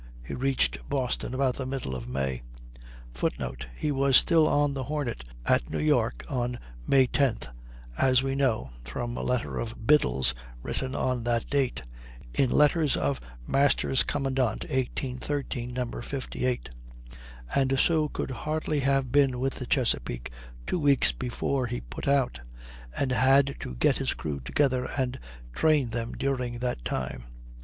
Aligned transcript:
He 0.23 0.33
reached 0.33 0.89
Boston 0.89 1.35
about 1.35 1.57
the 1.57 1.65
middle 1.67 1.93
of 1.95 2.09
May 2.09 2.41
[Footnote: 3.13 3.67
He 3.75 3.91
was 3.91 4.17
still 4.17 4.47
on 4.47 4.73
the 4.73 4.85
Hornet 4.85 5.23
at 5.45 5.69
New 5.69 5.77
York 5.77 6.23
on 6.27 6.57
May 6.87 7.05
10th, 7.05 7.49
as 7.99 8.23
we 8.23 8.33
know 8.33 8.71
from 8.83 9.15
a 9.15 9.21
letter 9.21 9.59
of 9.59 9.85
Biddle's, 9.85 10.33
written 10.63 10.95
on 10.95 11.23
that 11.25 11.47
date 11.51 11.83
(in 12.33 12.49
letters 12.49 12.97
of 12.97 13.21
"Masters' 13.45 14.01
Commandant," 14.01 14.63
1813, 14.71 15.71
No. 15.73 15.85
58), 15.91 16.71
and 17.53 17.79
so 17.79 18.09
could 18.09 18.31
hardly 18.31 18.79
have 18.79 19.11
been 19.11 19.37
with 19.39 19.53
the 19.59 19.67
Chesapeake 19.67 20.31
two 20.65 20.79
weeks 20.79 21.11
before 21.11 21.67
he 21.67 21.79
put 21.79 22.07
out; 22.07 22.41
and 22.97 23.11
had 23.11 23.55
to 23.59 23.75
get 23.75 23.97
his 23.97 24.15
crew 24.15 24.39
together 24.39 24.85
and 24.97 25.19
train 25.53 25.91
them 25.91 26.13
during 26.13 26.57
that 26.57 26.83
time. 26.83 27.25